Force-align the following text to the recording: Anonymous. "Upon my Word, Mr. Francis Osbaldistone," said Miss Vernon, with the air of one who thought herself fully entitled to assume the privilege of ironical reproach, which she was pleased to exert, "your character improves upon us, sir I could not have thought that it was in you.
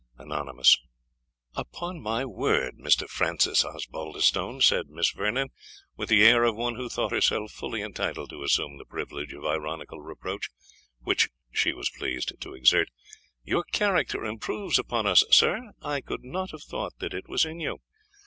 Anonymous. 0.17 0.79
"Upon 1.53 2.01
my 2.01 2.25
Word, 2.25 2.73
Mr. 2.79 3.07
Francis 3.07 3.63
Osbaldistone," 3.63 4.59
said 4.59 4.89
Miss 4.89 5.11
Vernon, 5.11 5.49
with 5.95 6.09
the 6.09 6.23
air 6.23 6.43
of 6.43 6.55
one 6.55 6.73
who 6.73 6.89
thought 6.89 7.11
herself 7.11 7.51
fully 7.51 7.83
entitled 7.83 8.31
to 8.31 8.41
assume 8.41 8.79
the 8.79 8.85
privilege 8.85 9.31
of 9.31 9.45
ironical 9.45 10.01
reproach, 10.01 10.49
which 11.01 11.29
she 11.51 11.71
was 11.71 11.91
pleased 11.91 12.33
to 12.41 12.55
exert, 12.55 12.89
"your 13.43 13.63
character 13.71 14.25
improves 14.25 14.79
upon 14.79 15.05
us, 15.05 15.23
sir 15.29 15.69
I 15.83 16.01
could 16.01 16.23
not 16.23 16.49
have 16.49 16.63
thought 16.63 16.97
that 16.97 17.13
it 17.13 17.29
was 17.29 17.45
in 17.45 17.59
you. 17.59 17.77